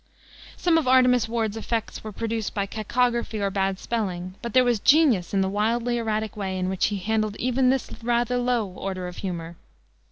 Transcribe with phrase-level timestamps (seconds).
[0.57, 4.79] Some of Artemus Ward's effects were produced by cacography or bad spelling, but there was
[4.79, 9.07] genius in the wildly erratic way in which he handled even this rather low order
[9.07, 9.57] of humor.